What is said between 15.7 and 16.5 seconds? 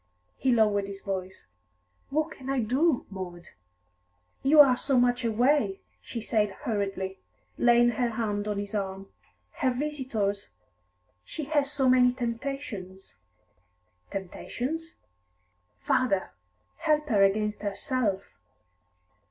"Father,